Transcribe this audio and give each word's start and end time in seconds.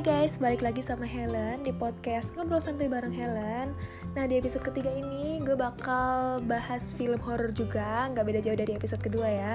Hai 0.00 0.24
guys, 0.24 0.40
balik 0.40 0.64
lagi 0.64 0.80
sama 0.80 1.04
Helen 1.04 1.60
di 1.60 1.76
podcast 1.76 2.32
Ngobrol 2.32 2.56
Santai 2.56 2.88
bareng 2.88 3.12
Helen. 3.12 3.76
Nah 4.16 4.24
di 4.24 4.40
episode 4.40 4.64
ketiga 4.64 4.88
ini 4.88 5.44
gue 5.44 5.52
bakal 5.52 6.40
bahas 6.48 6.96
film 6.96 7.20
horor 7.20 7.52
juga 7.52 8.08
Nggak 8.08 8.24
beda 8.24 8.40
jauh 8.40 8.56
dari 8.56 8.72
episode 8.80 9.04
kedua 9.04 9.28
ya. 9.28 9.54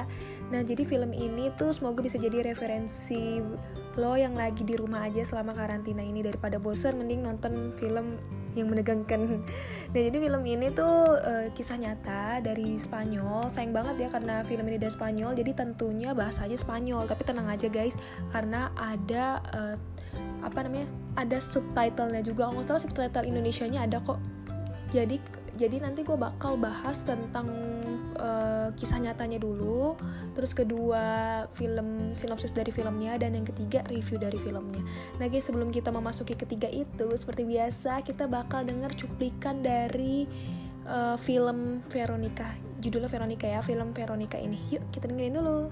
Nah 0.53 0.61
jadi 0.61 0.85
film 0.85 1.17
ini 1.17 1.49
tuh 1.57 1.73
semoga 1.73 2.05
bisa 2.05 2.21
jadi 2.21 2.45
referensi 2.45 3.41
lo 3.97 4.13
yang 4.13 4.37
lagi 4.37 4.61
di 4.61 4.77
rumah 4.77 5.09
aja 5.09 5.25
selama 5.25 5.57
karantina 5.57 6.05
ini 6.05 6.21
Daripada 6.21 6.61
bosan 6.61 7.01
mending 7.01 7.25
nonton 7.25 7.73
film 7.81 8.21
yang 8.53 8.69
menegangkan. 8.69 9.25
Nah 9.97 10.01
jadi 10.11 10.17
film 10.29 10.43
ini 10.45 10.69
tuh 10.77 11.15
uh, 11.25 11.49
kisah 11.57 11.81
nyata 11.81 12.37
dari 12.45 12.77
Spanyol. 12.77 13.49
Sayang 13.49 13.73
banget 13.73 13.97
ya 13.97 14.07
karena 14.13 14.45
film 14.45 14.69
ini 14.69 14.77
dari 14.77 14.93
Spanyol 14.93 15.33
Jadi 15.33 15.57
tentunya 15.57 16.13
bahasanya 16.13 16.59
Spanyol. 16.59 17.09
Tapi 17.09 17.23
tenang 17.25 17.47
aja 17.47 17.65
guys 17.71 17.95
Karena 18.35 18.75
ada 18.75 19.39
uh, 19.55 19.75
apa 20.45 20.61
namanya 20.61 20.87
ada 21.17 21.41
subtitlenya 21.41 22.21
juga. 22.21 22.53
Nggak 22.53 22.65
salah 22.69 22.81
subtitle 22.85 23.25
Indonesia-nya 23.25 23.89
ada 23.89 23.97
kok. 24.05 24.21
Jadi 24.93 25.17
jadi 25.55 25.79
nanti 25.79 26.03
gue 26.03 26.19
bakal 26.19 26.59
bahas 26.59 27.07
tentang 27.07 27.47
uh, 28.19 28.69
kisah 28.75 28.99
nyatanya 28.99 29.39
dulu 29.39 29.95
terus 30.35 30.51
kedua 30.51 31.03
film 31.55 32.11
sinopsis 32.11 32.51
dari 32.51 32.75
filmnya 32.75 33.15
dan 33.15 33.39
yang 33.39 33.47
ketiga 33.47 33.79
review 33.87 34.19
dari 34.19 34.35
filmnya. 34.35 34.83
Nah 35.15 35.31
guys 35.31 35.47
sebelum 35.47 35.71
kita 35.71 35.95
memasuki 35.95 36.35
ketiga 36.35 36.67
itu 36.67 37.07
seperti 37.15 37.47
biasa 37.47 38.03
kita 38.03 38.27
bakal 38.27 38.67
denger 38.67 38.91
cuplikan 38.99 39.63
dari 39.63 40.27
uh, 40.83 41.15
film 41.15 41.79
Veronica. 41.87 42.51
Judulnya 42.83 43.07
Veronica 43.07 43.47
ya 43.47 43.63
film 43.63 43.95
Veronica 43.95 44.35
ini. 44.35 44.59
Yuk 44.75 44.91
kita 44.91 45.07
dengerin 45.07 45.39
dulu 45.39 45.71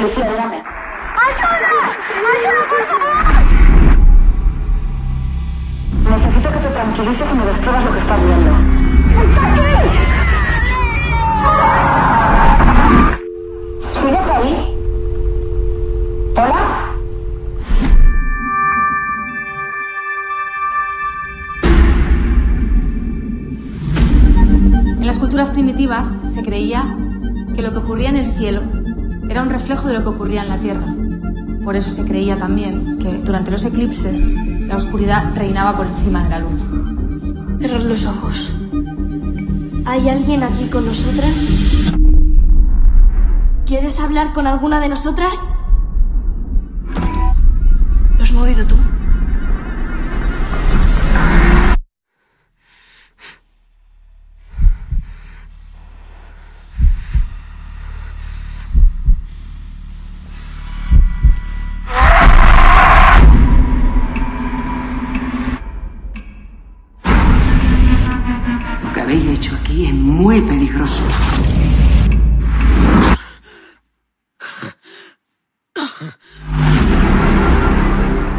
Policía, 0.00 0.24
dígame. 0.30 0.56
¡Ayuda! 0.56 1.72
¡Ayuda, 2.32 2.62
por 2.70 2.82
favor! 2.88 3.20
Necesito 6.08 6.48
que 6.48 6.58
te 6.58 6.68
tranquilices 6.68 7.28
y 7.30 7.34
me 7.34 7.44
describas 7.44 7.84
lo 7.84 7.92
que 7.92 7.98
estás 7.98 8.20
viendo. 8.24 8.50
¡Está 9.22 9.42
aquí! 9.52 9.60
¿Sigues 14.00 14.26
ahí? 14.30 14.54
¿Hola? 16.32 16.62
En 24.98 25.06
las 25.06 25.18
culturas 25.18 25.50
primitivas 25.50 26.06
se 26.06 26.42
creía 26.42 26.96
que 27.54 27.60
lo 27.60 27.70
que 27.72 27.78
ocurría 27.78 28.08
en 28.08 28.16
el 28.16 28.24
cielo 28.24 28.62
era 29.30 29.42
un 29.42 29.50
reflejo 29.50 29.86
de 29.86 29.94
lo 29.94 30.02
que 30.02 30.08
ocurría 30.08 30.42
en 30.42 30.48
la 30.48 30.58
Tierra. 30.58 30.92
Por 31.62 31.76
eso 31.76 31.92
se 31.92 32.04
creía 32.04 32.36
también 32.36 32.98
que 32.98 33.18
durante 33.18 33.52
los 33.52 33.64
eclipses 33.64 34.34
la 34.66 34.74
oscuridad 34.74 35.32
reinaba 35.36 35.76
por 35.76 35.86
encima 35.86 36.24
de 36.24 36.30
la 36.30 36.40
luz. 36.40 36.66
Cerrar 37.60 37.82
los 37.84 38.06
ojos. 38.06 38.52
¿Hay 39.84 40.08
alguien 40.08 40.42
aquí 40.42 40.64
con 40.64 40.84
nosotras? 40.84 41.32
¿Quieres 43.66 44.00
hablar 44.00 44.32
con 44.32 44.48
alguna 44.48 44.80
de 44.80 44.88
nosotras? 44.88 45.32
¿Lo 48.18 48.24
has 48.24 48.32
movido 48.32 48.66
tú? 48.66 48.74
Muy 70.20 70.42
peligroso. 70.42 71.02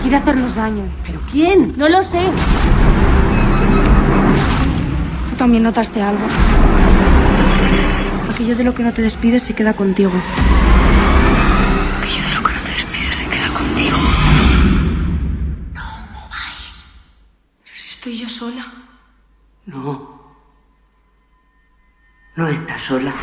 Quiere 0.02 0.16
hacernos 0.16 0.56
daño. 0.56 0.84
¿Pero 1.06 1.20
quién? 1.32 1.74
No 1.78 1.90
lo 1.90 2.04
sé. 2.04 2.22
Tú 5.30 5.36
también 5.38 5.64
notaste 5.64 6.04
algo. 6.04 6.24
Aquello 8.32 8.56
de 8.56 8.64
lo 8.64 8.76
que 8.76 8.84
no 8.84 8.94
te 8.94 9.02
despides 9.02 9.42
se 9.42 9.56
queda 9.56 9.74
contigo. 9.74 10.12
Aquello 11.98 12.24
de 12.28 12.36
lo 12.36 12.44
que 12.44 12.54
no 12.54 12.62
te 12.64 12.72
despides 12.72 13.16
se 13.16 13.26
queda 13.26 13.48
contigo. 13.48 13.98
Pero 17.64 17.76
si 17.76 17.96
estoy 17.96 18.18
yo 18.20 18.30
sola. 18.30 18.66
No. 19.66 20.21
No 22.34 22.48
estás 22.48 22.82
sola. 22.84 23.14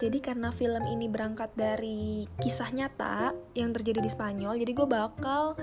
Jadi 0.00 0.18
karena 0.24 0.48
film 0.48 0.88
ini 0.88 1.12
berangkat 1.12 1.52
dari 1.52 2.24
kisah 2.40 2.72
nyata 2.72 3.36
yang 3.52 3.76
terjadi 3.76 4.00
di 4.00 4.08
Spanyol, 4.08 4.56
jadi 4.56 4.72
gue 4.72 4.88
bakal 4.88 5.60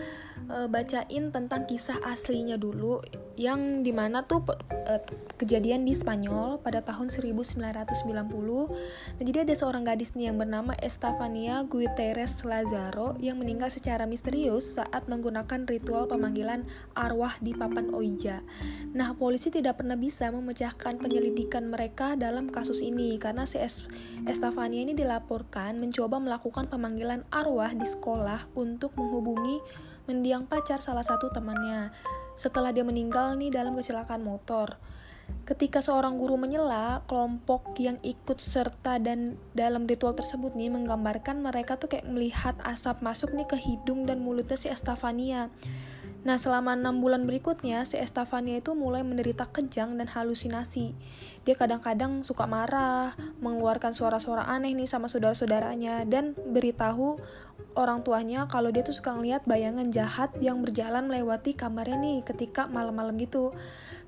uh, 0.53 0.67
bacain 0.69 1.33
tentang 1.33 1.65
kisah 1.65 1.97
aslinya 2.05 2.53
dulu 2.55 3.01
yang 3.37 3.81
di 3.81 3.89
mana 3.93 4.25
tuh 4.25 4.45
uh, 4.49 5.01
kejadian 5.37 5.85
di 5.85 5.93
Spanyol 5.93 6.61
pada 6.61 6.81
tahun 6.81 7.09
1990. 7.09 7.65
Nah 9.17 9.23
jadi 9.25 9.45
ada 9.45 9.53
seorang 9.53 9.85
gadis 9.85 10.13
nih 10.17 10.33
yang 10.33 10.37
bernama 10.41 10.73
Estefania 10.81 11.61
Guterres 11.65 12.41
Lazaro 12.45 13.13
yang 13.21 13.37
meninggal 13.37 13.69
secara 13.69 14.05
misterius 14.09 14.77
saat 14.81 15.05
menggunakan 15.05 15.69
ritual 15.69 16.09
pemanggilan 16.09 16.65
arwah 16.97 17.37
di 17.41 17.53
papan 17.53 17.93
Oija. 17.93 18.41
Nah 18.93 19.13
polisi 19.13 19.53
tidak 19.53 19.81
pernah 19.81 19.97
bisa 19.97 20.29
memecahkan 20.33 20.97
penyelidikan 20.97 21.69
mereka 21.69 22.17
dalam 22.17 22.49
kasus 22.49 22.81
ini 22.81 23.17
karena 23.21 23.45
si 23.45 23.61
Estefania 24.27 24.83
ini 24.83 24.91
dilaporkan 24.91 25.79
mencoba 25.79 26.19
melakukan 26.19 26.67
pemanggilan 26.67 27.23
arwah 27.31 27.71
di 27.71 27.87
sekolah 27.87 28.51
untuk 28.59 28.91
menghubungi 28.99 29.63
mendiang 30.03 30.43
pacar 30.43 30.83
salah 30.83 31.03
satu 31.03 31.31
temannya 31.31 31.95
setelah 32.35 32.75
dia 32.75 32.83
meninggal 32.83 33.39
nih 33.39 33.55
dalam 33.55 33.71
kecelakaan 33.79 34.27
motor. 34.27 34.75
Ketika 35.47 35.79
seorang 35.79 36.19
guru 36.19 36.35
menyela, 36.35 37.03
kelompok 37.07 37.75
yang 37.79 37.99
ikut 38.03 38.39
serta 38.39 38.99
dan 38.99 39.39
dalam 39.55 39.87
ritual 39.87 40.15
tersebut 40.15 40.55
nih 40.55 40.71
menggambarkan 40.71 41.39
mereka 41.39 41.79
tuh 41.79 41.91
kayak 41.91 42.07
melihat 42.07 42.55
asap 42.67 42.99
masuk 43.03 43.31
nih 43.31 43.47
ke 43.47 43.55
hidung 43.55 44.07
dan 44.07 44.19
mulutnya 44.19 44.59
si 44.59 44.67
Estefania. 44.67 45.51
Nah, 46.27 46.35
selama 46.35 46.75
enam 46.75 46.99
bulan 46.99 47.23
berikutnya, 47.23 47.87
si 47.87 47.95
Estefania 47.95 48.59
itu 48.59 48.75
mulai 48.75 48.99
menderita 49.03 49.47
kejang 49.47 49.95
dan 49.95 50.11
halusinasi. 50.11 50.91
Dia 51.47 51.55
kadang-kadang 51.55 52.27
suka 52.27 52.43
marah, 52.43 53.15
mengeluarkan 53.39 53.95
suara-suara 53.95 54.51
aneh 54.51 54.75
nih 54.75 54.83
sama 54.83 55.07
saudara-saudaranya, 55.07 56.03
dan 56.03 56.35
beritahu 56.35 57.15
orang 57.79 58.03
tuanya 58.03 58.51
kalau 58.51 58.67
dia 58.67 58.83
tuh 58.83 58.91
suka 58.91 59.15
ngeliat 59.15 59.47
bayangan 59.47 59.87
jahat 59.87 60.35
yang 60.43 60.59
berjalan 60.59 61.07
melewati 61.07 61.55
kamarnya 61.55 61.95
nih 61.95 62.17
ketika 62.27 62.67
malam-malam 62.67 63.15
gitu. 63.15 63.55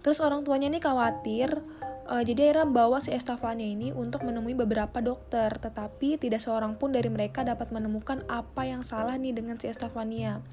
Terus 0.03 0.19
orang 0.19 0.44
tuanya 0.44 0.67
nih 0.67 0.83
khawatir, 0.83 1.64
uh, 2.09 2.23
jadi 2.25 2.52
akhirnya 2.52 2.67
bawa 2.72 2.97
si 2.99 3.14
Estefania 3.14 3.67
ini 3.67 3.96
untuk 3.96 4.25
menemui 4.25 4.58
beberapa 4.58 4.99
dokter, 4.99 5.53
tetapi 5.53 6.19
tidak 6.19 6.41
seorang 6.41 6.75
pun 6.75 6.91
dari 6.91 7.08
mereka 7.08 7.46
dapat 7.46 7.72
menemukan 7.72 8.25
apa 8.28 8.67
yang 8.67 8.84
salah 8.84 9.16
nih 9.16 9.31
dengan 9.31 9.55
si 9.61 9.72
Estefania. 9.72 10.43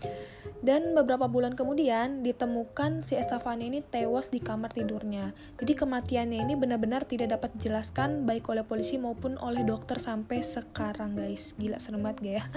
Dan 0.56 0.96
beberapa 0.96 1.28
bulan 1.28 1.52
kemudian 1.52 2.24
ditemukan 2.24 3.04
si 3.04 3.14
Estefania 3.14 3.70
ini 3.70 3.80
tewas 3.86 4.32
di 4.32 4.40
kamar 4.40 4.72
tidurnya. 4.72 5.36
Jadi 5.60 5.72
kematiannya 5.76 6.42
ini 6.42 6.54
benar-benar 6.76 7.08
tidak 7.08 7.40
dapat 7.40 7.56
dijelaskan 7.56 8.28
baik 8.28 8.52
oleh 8.52 8.60
polisi 8.60 9.00
maupun 9.00 9.40
oleh 9.40 9.64
dokter 9.64 9.96
sampai 9.96 10.44
sekarang 10.44 11.16
guys. 11.16 11.56
Gila 11.56 11.80
serem 11.80 12.04
banget 12.04 12.20
gak 12.20 12.34
ya? 12.36 12.44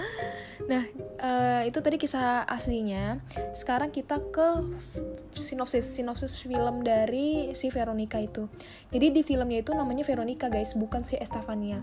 Nah 0.70 0.84
uh, 1.24 1.62
itu 1.64 1.80
tadi 1.80 1.96
kisah 1.96 2.44
aslinya. 2.44 3.16
Sekarang 3.56 3.88
kita 3.88 4.20
ke 4.28 4.60
sinopsis 5.32 5.88
sinopsis 5.96 6.36
film 6.36 6.84
dari 6.84 7.56
si 7.56 7.72
Veronica 7.72 8.20
itu. 8.20 8.44
Jadi 8.92 9.08
di 9.08 9.22
filmnya 9.24 9.64
itu 9.64 9.72
namanya 9.72 10.04
Veronica 10.04 10.52
guys, 10.52 10.76
bukan 10.76 11.00
si 11.02 11.16
Estefania. 11.16 11.80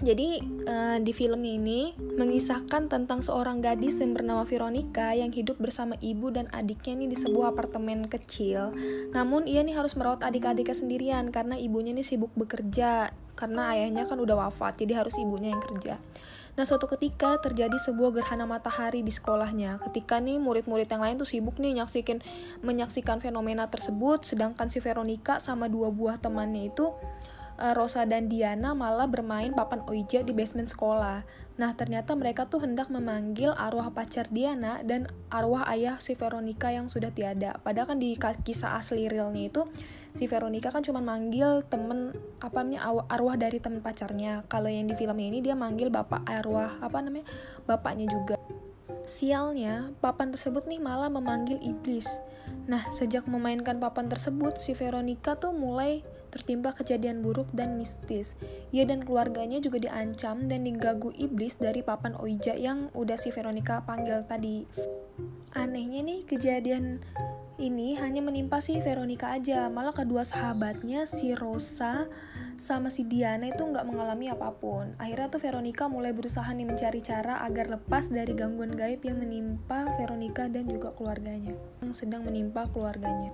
Jadi 0.00 0.40
uh, 0.64 0.98
di 1.04 1.12
film 1.12 1.44
ini 1.44 1.92
mengisahkan 1.96 2.88
tentang 2.88 3.20
seorang 3.20 3.60
gadis 3.60 4.00
yang 4.00 4.16
bernama 4.16 4.48
Veronica 4.48 5.12
yang 5.12 5.28
hidup 5.28 5.60
bersama 5.60 5.92
ibu 6.00 6.32
dan 6.32 6.48
adiknya 6.56 7.04
nih 7.04 7.08
di 7.12 7.16
sebuah 7.20 7.52
apartemen 7.52 8.08
kecil. 8.08 8.72
Namun 9.12 9.44
ia 9.44 9.60
nih 9.60 9.76
harus 9.76 9.92
merawat 10.00 10.24
adik-adiknya 10.24 10.72
sendirian 10.72 11.28
karena 11.28 11.60
ibunya 11.60 11.92
nih 11.92 12.04
sibuk 12.04 12.32
bekerja 12.32 13.12
karena 13.36 13.76
ayahnya 13.76 14.08
kan 14.08 14.20
udah 14.20 14.48
wafat 14.48 14.80
jadi 14.80 15.04
harus 15.04 15.16
ibunya 15.20 15.52
yang 15.52 15.60
kerja. 15.60 16.00
Nah 16.56 16.64
suatu 16.64 16.88
ketika 16.88 17.36
terjadi 17.40 17.76
sebuah 17.76 18.16
gerhana 18.16 18.48
matahari 18.48 19.04
di 19.04 19.12
sekolahnya. 19.12 19.80
Ketika 19.84 20.16
nih 20.16 20.40
murid-murid 20.40 20.88
yang 20.88 21.04
lain 21.04 21.16
tuh 21.20 21.28
sibuk 21.28 21.60
nih 21.60 21.76
nyaksikin 21.76 22.24
menyaksikan 22.64 23.20
fenomena 23.20 23.68
tersebut, 23.68 24.24
sedangkan 24.24 24.72
si 24.72 24.80
Veronica 24.80 25.38
sama 25.38 25.68
dua 25.68 25.92
buah 25.92 26.16
temannya 26.20 26.72
itu 26.72 26.90
Rosa 27.60 28.08
dan 28.08 28.32
Diana 28.32 28.72
malah 28.72 29.04
bermain 29.04 29.52
papan 29.52 29.84
Oija 29.84 30.24
di 30.24 30.32
basement 30.32 30.72
sekolah. 30.72 31.28
Nah, 31.60 31.76
ternyata 31.76 32.16
mereka 32.16 32.48
tuh 32.48 32.64
hendak 32.64 32.88
memanggil 32.88 33.52
arwah 33.52 33.92
pacar 33.92 34.24
Diana 34.32 34.80
dan 34.80 35.12
arwah 35.28 35.68
ayah 35.68 36.00
si 36.00 36.16
Veronica 36.16 36.72
yang 36.72 36.88
sudah 36.88 37.12
tiada. 37.12 37.60
Padahal 37.60 37.92
kan 37.92 37.98
di 38.00 38.16
kisah 38.16 38.80
asli 38.80 39.12
realnya 39.12 39.52
itu 39.52 39.68
si 40.16 40.24
Veronica 40.24 40.72
kan 40.72 40.80
cuma 40.80 41.04
manggil 41.04 41.60
temen 41.68 42.16
apa 42.40 42.64
namanya 42.64 43.04
arwah 43.12 43.36
dari 43.36 43.60
temen 43.60 43.84
pacarnya. 43.84 44.48
Kalau 44.48 44.72
yang 44.72 44.88
di 44.88 44.96
filmnya 44.96 45.28
ini 45.28 45.44
dia 45.44 45.52
manggil 45.52 45.92
bapak 45.92 46.24
arwah 46.24 46.80
apa 46.80 46.96
namanya 47.04 47.28
bapaknya 47.68 48.08
juga. 48.08 48.40
Sialnya, 49.04 49.92
papan 50.00 50.32
tersebut 50.32 50.64
nih 50.64 50.80
malah 50.80 51.12
memanggil 51.12 51.60
iblis. 51.60 52.08
Nah, 52.70 52.86
sejak 52.94 53.26
memainkan 53.26 53.82
papan 53.82 54.06
tersebut, 54.06 54.56
si 54.60 54.78
Veronica 54.78 55.34
tuh 55.34 55.50
mulai 55.50 56.06
tertimpa 56.30 56.70
kejadian 56.70 57.20
buruk 57.20 57.50
dan 57.50 57.74
mistis. 57.74 58.38
Ia 58.70 58.86
dan 58.86 59.02
keluarganya 59.02 59.58
juga 59.58 59.82
diancam 59.82 60.46
dan 60.46 60.62
diganggu 60.62 61.10
iblis 61.18 61.58
dari 61.58 61.82
papan 61.82 62.14
Oija 62.16 62.54
yang 62.54 62.88
udah 62.94 63.18
si 63.18 63.34
Veronica 63.34 63.82
panggil 63.82 64.22
tadi. 64.24 64.64
Anehnya 65.58 66.06
nih 66.06 66.22
kejadian 66.22 67.02
ini 67.58 67.98
hanya 67.98 68.22
menimpa 68.24 68.62
si 68.62 68.78
Veronica 68.78 69.34
aja, 69.34 69.66
malah 69.68 69.92
kedua 69.92 70.24
sahabatnya 70.24 71.04
si 71.04 71.34
Rosa 71.34 72.06
sama 72.60 72.92
si 72.92 73.08
Diana 73.08 73.48
itu 73.48 73.64
nggak 73.64 73.88
mengalami 73.88 74.28
apa 74.28 74.52
pun. 74.52 74.92
Akhirnya 75.00 75.32
tuh 75.32 75.40
Veronica 75.40 75.88
mulai 75.88 76.12
berusaha 76.12 76.44
nih 76.52 76.68
mencari 76.68 77.00
cara 77.00 77.40
agar 77.40 77.72
lepas 77.72 78.12
dari 78.12 78.36
gangguan 78.36 78.76
gaib 78.76 79.00
yang 79.00 79.16
menimpa 79.16 79.96
Veronica 79.96 80.44
dan 80.44 80.68
juga 80.68 80.92
keluarganya, 80.92 81.56
yang 81.80 81.96
sedang 81.96 82.28
menimpa 82.28 82.68
keluarganya. 82.68 83.32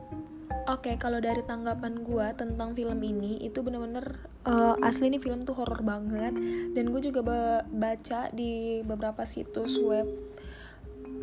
Oke, 0.67 0.91
okay, 0.91 0.95
kalau 0.99 1.19
dari 1.19 1.43
tanggapan 1.43 2.07
gue 2.07 2.27
tentang 2.39 2.75
film 2.75 2.99
ini 3.03 3.39
itu 3.43 3.63
bener-bener 3.63 4.19
uh, 4.47 4.75
asli 4.83 5.11
nih 5.11 5.23
film 5.23 5.43
tuh 5.43 5.59
horror 5.59 5.83
banget 5.83 6.35
dan 6.75 6.85
gue 6.91 7.01
juga 7.03 7.23
baca 7.67 8.31
di 8.31 8.83
beberapa 8.83 9.23
situs 9.27 9.79
web 9.79 10.07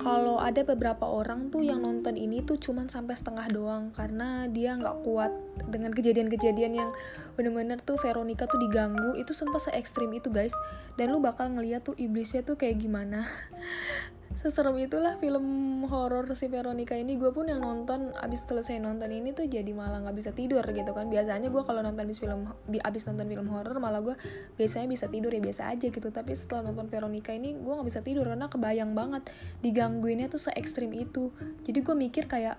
kalau 0.02 0.42
ada 0.42 0.66
beberapa 0.66 1.06
orang 1.06 1.54
tuh 1.54 1.62
yang 1.62 1.86
nonton 1.86 2.18
ini 2.18 2.42
tuh 2.42 2.58
cuman 2.58 2.90
sampai 2.90 3.14
setengah 3.14 3.46
doang 3.54 3.94
karena 3.94 4.50
dia 4.50 4.74
nggak 4.74 5.06
kuat 5.06 5.30
dengan 5.70 5.94
kejadian-kejadian 5.94 6.74
yang 6.74 6.90
bener-bener 7.38 7.78
tuh 7.82 7.98
Veronica 8.02 8.50
tuh 8.50 8.58
diganggu. 8.62 9.18
Itu 9.18 9.38
sempat 9.38 9.66
se 9.66 9.72
ekstrim 9.74 10.10
itu 10.14 10.34
guys. 10.34 10.54
Dan 10.98 11.14
lu 11.14 11.22
bakal 11.22 11.54
ngeliat 11.54 11.86
tuh 11.86 11.98
iblisnya 11.98 12.46
tuh 12.46 12.58
kayak 12.58 12.82
gimana 12.82 13.26
seserem 14.36 14.76
itulah 14.82 15.16
film 15.22 15.46
horor 15.88 16.26
si 16.34 16.50
Veronica 16.50 16.98
ini 16.98 17.16
gue 17.16 17.30
pun 17.32 17.48
yang 17.48 17.62
nonton 17.62 18.12
abis 18.18 18.44
selesai 18.48 18.82
nonton 18.82 19.12
ini 19.12 19.32
tuh 19.32 19.46
jadi 19.46 19.70
malah 19.72 20.04
nggak 20.04 20.18
bisa 20.18 20.32
tidur 20.34 20.64
gitu 20.64 20.92
kan. 20.92 21.08
Biasanya 21.08 21.48
gue 21.54 21.64
kalau 21.64 21.86
nonton 21.86 22.04
abis 22.04 22.20
film 22.20 22.50
abis 22.70 23.04
nonton 23.08 23.26
film 23.30 23.48
horor 23.52 23.78
malah 23.78 24.02
gue 24.02 24.16
biasanya 24.58 24.88
bisa 24.90 25.06
tidur 25.08 25.30
ya 25.32 25.42
biasa 25.44 25.70
aja 25.72 25.88
gitu. 25.92 26.10
Tapi 26.10 26.32
setelah 26.34 26.72
nonton 26.72 26.90
Veronica 26.90 27.32
ini 27.32 27.54
gue 27.54 27.74
nggak 27.74 27.88
bisa 27.88 28.02
tidur 28.02 28.26
karena 28.28 28.48
kebayang 28.50 28.92
banget 28.98 29.24
digangguinnya 29.62 30.28
tuh 30.28 30.42
se 30.42 30.52
ekstrim 30.56 30.92
itu. 30.92 31.30
Jadi 31.64 31.80
gue 31.80 31.96
mikir 31.96 32.26
kayak 32.26 32.58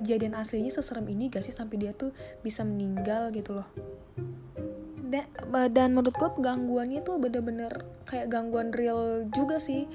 kejadian 0.00 0.34
aslinya 0.34 0.72
seserem 0.74 1.06
ini 1.06 1.30
gak 1.30 1.46
sih 1.46 1.54
sampai 1.54 1.76
dia 1.78 1.92
tuh 1.94 2.10
bisa 2.42 2.66
meninggal 2.66 3.30
gitu 3.30 3.54
loh. 3.62 3.68
Dan, 5.04 5.30
dan 5.70 5.94
menurut 5.94 6.16
gue 6.16 6.30
gangguannya 6.42 7.06
tuh 7.06 7.22
bener-bener 7.22 7.86
kayak 8.08 8.26
gangguan 8.32 8.74
real 8.74 9.22
juga 9.30 9.62
sih 9.62 9.86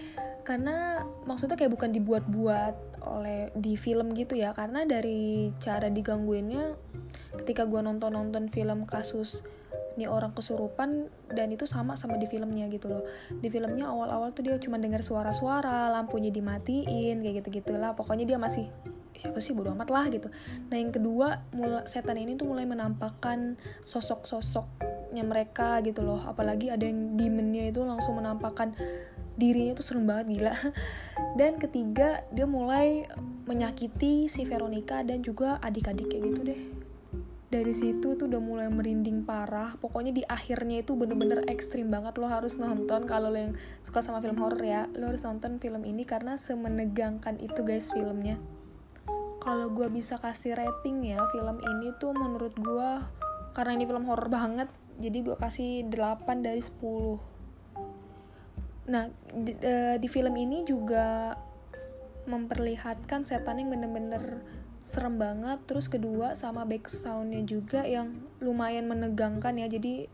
karena 0.43 1.03
maksudnya 1.27 1.55
kayak 1.59 1.73
bukan 1.73 1.91
dibuat-buat 1.93 3.03
oleh 3.05 3.49
di 3.55 3.79
film 3.79 4.11
gitu 4.17 4.35
ya. 4.35 4.51
Karena 4.55 4.83
dari 4.83 5.51
cara 5.59 5.87
digangguinnya 5.87 6.75
ketika 7.43 7.63
gue 7.65 7.79
nonton-nonton 7.79 8.51
film 8.51 8.83
kasus 8.89 9.43
nih 9.99 10.07
orang 10.07 10.31
kesurupan 10.31 11.11
dan 11.27 11.51
itu 11.51 11.67
sama 11.67 11.99
sama 11.99 12.15
di 12.15 12.27
filmnya 12.27 12.71
gitu 12.71 12.87
loh. 12.87 13.03
Di 13.35 13.51
filmnya 13.51 13.91
awal-awal 13.91 14.31
tuh 14.31 14.47
dia 14.47 14.55
cuma 14.55 14.79
dengar 14.79 15.03
suara-suara 15.03 15.91
lampunya 15.91 16.31
dimatiin 16.31 17.19
kayak 17.19 17.43
gitu 17.43 17.59
gitulah 17.59 17.91
pokoknya 17.91 18.23
dia 18.23 18.39
masih 18.39 18.71
siapa 19.19 19.43
sih 19.43 19.51
bodo 19.51 19.75
amat 19.75 19.91
lah 19.91 20.07
gitu. 20.07 20.31
Nah 20.71 20.79
yang 20.79 20.95
kedua 20.95 21.43
mulai 21.51 21.83
setan 21.83 22.15
ini 22.15 22.39
tuh 22.39 22.47
mulai 22.47 22.63
menampakkan 22.63 23.59
sosok-sosoknya 23.83 25.27
mereka 25.27 25.83
gitu 25.83 26.07
loh. 26.07 26.23
Apalagi 26.23 26.71
ada 26.71 26.87
yang 26.87 27.19
demonnya 27.19 27.67
itu 27.67 27.83
langsung 27.83 28.15
menampakkan 28.15 28.71
dirinya 29.39 29.73
tuh 29.73 29.85
serem 29.87 30.03
banget 30.03 30.37
gila. 30.37 30.53
Dan 31.39 31.55
ketiga 31.55 32.27
dia 32.35 32.43
mulai 32.43 33.07
menyakiti 33.47 34.27
si 34.29 34.45
Veronica 34.45 35.01
dan 35.01 35.25
juga 35.25 35.57
adik-adik 35.63 36.11
kayak 36.11 36.23
gitu 36.29 36.41
deh. 36.45 36.61
Dari 37.49 37.73
situ 37.73 38.13
tuh 38.13 38.29
udah 38.29 38.37
mulai 38.37 38.69
merinding 38.69 39.25
parah. 39.25 39.73
Pokoknya 39.81 40.13
di 40.13 40.21
akhirnya 40.21 40.85
itu 40.85 40.93
bener-bener 40.93 41.49
ekstrim 41.49 41.89
banget. 41.89 42.21
Lo 42.21 42.29
harus 42.29 42.61
nonton 42.61 43.09
kalau 43.09 43.33
lo 43.33 43.39
yang 43.41 43.57
suka 43.81 44.05
sama 44.05 44.21
film 44.21 44.37
horror 44.37 44.61
ya. 44.61 44.85
Lo 44.93 45.09
harus 45.09 45.25
nonton 45.25 45.57
film 45.57 45.81
ini 45.81 46.05
karena 46.05 46.37
semenegangkan 46.37 47.41
itu 47.41 47.65
guys 47.65 47.89
filmnya. 47.89 48.37
Kalau 49.41 49.73
gue 49.73 49.89
bisa 49.89 50.21
kasih 50.21 50.53
rating 50.53 51.09
ya 51.09 51.17
film 51.33 51.57
ini 51.57 51.89
tuh 51.97 52.13
menurut 52.13 52.53
gue 52.53 52.89
karena 53.57 53.71
ini 53.81 53.83
film 53.89 54.05
horror 54.05 54.29
banget 54.29 54.69
jadi 54.99 55.17
gue 55.23 55.35
kasih 55.39 55.87
8 55.87 56.43
dari 56.43 56.59
10 56.59 57.28
Nah, 58.89 59.13
di, 59.31 59.53
uh, 59.61 59.95
di 60.01 60.07
film 60.09 60.33
ini 60.33 60.65
juga 60.65 61.37
memperlihatkan 62.25 63.25
setan 63.25 63.61
yang 63.61 63.69
bener-bener 63.69 64.41
serem 64.81 65.21
banget. 65.21 65.61
Terus 65.69 65.85
kedua 65.87 66.33
sama 66.33 66.65
back 66.65 66.89
soundnya 66.89 67.45
juga 67.45 67.85
yang 67.85 68.17
lumayan 68.41 68.89
menegangkan 68.89 69.61
ya. 69.61 69.69
Jadi 69.69 70.09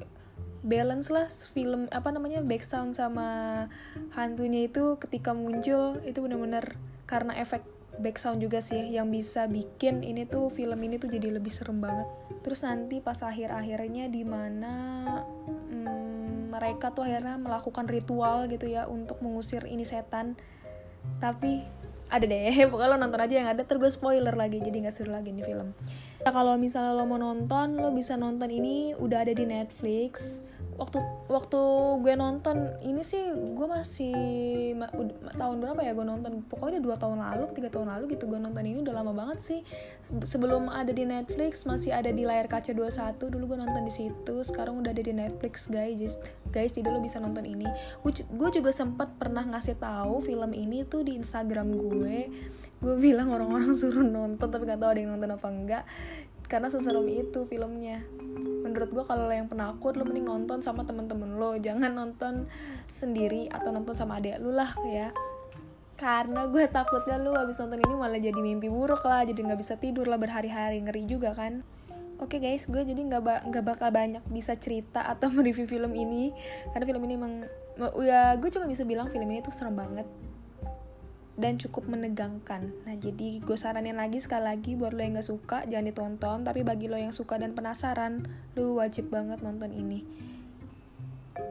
balance 0.65 1.13
lah 1.13 1.29
film 1.53 1.85
apa 1.93 2.09
namanya 2.09 2.41
back 2.41 2.65
sound 2.65 2.97
sama 2.97 3.69
hantunya 4.17 4.65
itu 4.65 4.97
ketika 4.97 5.29
muncul 5.29 6.01
itu 6.01 6.17
bener-bener 6.25 6.73
karena 7.05 7.37
efek 7.37 7.61
back 8.01 8.17
sound 8.17 8.41
juga 8.41 8.59
sih 8.59 8.91
yang 8.91 9.13
bisa 9.13 9.45
bikin 9.45 10.01
ini 10.01 10.25
tuh 10.25 10.49
film 10.49 10.81
ini 10.81 10.97
tuh 10.99 11.07
jadi 11.07 11.31
lebih 11.31 11.53
serem 11.53 11.79
banget. 11.79 12.09
Terus 12.43 12.65
nanti 12.65 12.99
pas 12.99 13.21
akhir-akhirnya 13.21 14.11
di 14.11 14.23
mana 14.27 14.73
mereka 16.55 16.95
tuh 16.95 17.03
akhirnya 17.03 17.35
melakukan 17.35 17.85
ritual 17.91 18.47
gitu 18.47 18.71
ya 18.71 18.87
untuk 18.87 19.19
mengusir 19.19 19.67
ini 19.67 19.83
setan. 19.83 20.39
Tapi 21.19 21.67
ada 22.07 22.25
deh 22.25 22.55
pokoknya 22.71 22.89
lo 22.95 22.97
nonton 23.01 23.21
aja 23.21 23.33
yang 23.35 23.49
ada 23.51 23.65
terus 23.65 23.97
spoiler 23.97 24.33
lagi 24.37 24.61
jadi 24.61 24.87
nggak 24.87 24.95
seru 24.95 25.11
lagi 25.11 25.35
nih 25.35 25.43
film. 25.43 25.75
Nah, 26.25 26.31
kalau 26.33 26.57
misalnya 26.57 26.95
lo 26.97 27.05
mau 27.05 27.19
nonton 27.19 27.77
lo 27.77 27.91
bisa 27.91 28.15
nonton 28.15 28.49
ini 28.49 28.95
udah 28.97 29.27
ada 29.27 29.33
di 29.35 29.45
Netflix 29.45 30.41
waktu 30.75 30.99
waktu 31.31 31.59
gue 32.03 32.13
nonton 32.19 32.75
ini 32.83 32.99
sih 32.99 33.31
gue 33.31 33.67
masih 33.67 34.15
ma, 34.75 34.91
tahun 35.31 35.63
berapa 35.63 35.79
ya 35.79 35.95
gue 35.95 36.03
nonton? 36.03 36.43
Pokoknya 36.51 36.83
dua 36.83 36.99
tahun 36.99 37.23
lalu 37.23 37.47
tiga 37.55 37.71
tahun 37.71 37.87
lalu 37.95 38.15
gitu 38.15 38.27
gue 38.27 38.39
nonton 38.39 38.63
ini 38.63 38.83
udah 38.83 38.91
lama 38.91 39.15
banget 39.15 39.39
sih. 39.39 39.61
Sebelum 40.03 40.67
ada 40.67 40.91
di 40.91 41.07
Netflix 41.07 41.63
masih 41.63 41.95
ada 41.95 42.11
di 42.11 42.27
layar 42.27 42.51
kaca 42.51 42.75
21 42.75 43.15
dulu 43.31 43.55
gue 43.55 43.59
nonton 43.63 43.83
di 43.87 43.93
situ. 43.93 44.35
Sekarang 44.43 44.83
udah 44.83 44.91
ada 44.91 45.03
di 45.03 45.15
Netflix 45.15 45.71
guys. 45.71 46.19
Guys 46.51 46.75
jadi 46.75 46.91
lo 46.91 46.99
bisa 46.99 47.23
nonton 47.23 47.47
ini. 47.47 47.67
Gue 48.03 48.49
juga 48.51 48.75
sempat 48.75 49.15
pernah 49.15 49.47
ngasih 49.47 49.79
tahu 49.79 50.19
film 50.19 50.51
ini 50.51 50.83
tuh 50.83 51.07
di 51.07 51.15
Instagram 51.15 51.71
gue. 51.71 52.17
Gue 52.83 52.95
bilang 52.99 53.31
orang-orang 53.31 53.71
suruh 53.79 54.03
nonton 54.03 54.51
tapi 54.51 54.67
gak 54.67 54.83
tahu 54.83 54.91
ada 54.91 54.99
yang 54.99 55.15
nonton 55.15 55.31
apa 55.31 55.47
enggak. 55.47 55.83
Karena 56.45 56.69
seserem 56.69 57.09
itu 57.09 57.47
filmnya 57.49 58.05
menurut 58.65 58.89
gue 58.89 59.05
kalau 59.05 59.29
yang 59.29 59.45
penakut 59.45 59.93
lo 59.93 60.01
mending 60.01 60.25
nonton 60.25 60.65
sama 60.65 60.81
temen-temen 60.81 61.37
lo. 61.37 61.53
Jangan 61.61 61.93
nonton 61.93 62.49
sendiri 62.89 63.45
atau 63.53 63.69
nonton 63.69 63.93
sama 63.93 64.17
adik 64.17 64.41
lo 64.41 64.57
lah 64.57 64.73
ya. 64.89 65.13
Karena 65.95 66.49
gue 66.49 66.65
takutnya 66.65 67.21
lo 67.21 67.37
abis 67.37 67.61
nonton 67.61 67.77
ini 67.85 67.93
malah 67.93 68.17
jadi 68.17 68.41
mimpi 68.41 68.67
buruk 68.67 69.05
lah 69.05 69.23
jadi 69.23 69.37
nggak 69.37 69.59
bisa 69.61 69.77
tidur 69.77 70.09
lah 70.09 70.17
berhari-hari 70.17 70.81
ngeri 70.81 71.05
juga 71.05 71.37
kan. 71.37 71.61
Oke 72.17 72.41
okay 72.41 72.51
guys, 72.51 72.65
gue 72.65 72.81
jadi 72.81 72.97
nggak 72.97 73.21
ba 73.21 73.45
nggak 73.45 73.63
bakal 73.63 73.93
banyak 73.93 74.23
bisa 74.33 74.57
cerita 74.57 75.05
atau 75.05 75.29
mereview 75.35 75.69
film 75.69 75.93
ini. 75.93 76.33
Karena 76.73 76.85
film 76.89 77.01
ini 77.05 77.13
emang 77.13 77.33
ya 78.01 78.33
gue 78.35 78.49
cuma 78.49 78.65
bisa 78.65 78.81
bilang 78.81 79.13
film 79.13 79.29
ini 79.29 79.45
tuh 79.45 79.53
serem 79.53 79.77
banget 79.77 80.07
dan 81.35 81.59
cukup 81.59 81.91
menegangkan. 81.91 82.71
Nah, 82.87 82.95
jadi 82.95 83.43
gue 83.43 83.57
saranin 83.59 83.99
lagi 83.99 84.23
sekali 84.23 84.47
lagi 84.47 84.71
buat 84.79 84.95
lo 84.95 85.03
yang 85.03 85.19
gak 85.19 85.27
suka 85.27 85.57
jangan 85.67 85.87
ditonton, 85.91 86.37
tapi 86.47 86.63
bagi 86.63 86.87
lo 86.87 86.95
yang 86.95 87.11
suka 87.11 87.35
dan 87.35 87.51
penasaran, 87.51 88.23
lo 88.55 88.79
wajib 88.79 89.11
banget 89.11 89.43
nonton 89.43 89.71
ini. 89.75 90.03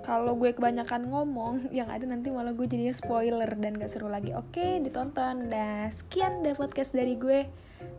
kalau 0.05 0.33
gue 0.37 0.53
kebanyakan 0.57 1.13
ngomong 1.13 1.55
yang 1.79 1.93
ada 1.93 2.09
nanti 2.09 2.33
malah 2.33 2.57
gue 2.57 2.65
jadinya 2.65 2.93
spoiler 2.93 3.49
dan 3.57 3.77
gak 3.77 3.93
seru 3.93 4.09
lagi. 4.09 4.33
Oke 4.33 4.81
ditonton. 4.81 5.53
Dah 5.53 5.93
sekian 5.93 6.41
deh 6.41 6.57
podcast 6.57 6.97
dari 6.97 7.21
gue. 7.21 7.49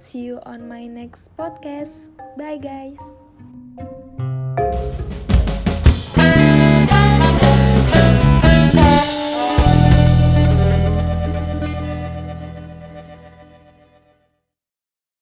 See 0.01 0.25
you 0.25 0.41
on 0.49 0.65
my 0.65 0.89
next 0.89 1.33
podcast. 1.37 2.09
Bye 2.37 2.57
guys 2.57 3.24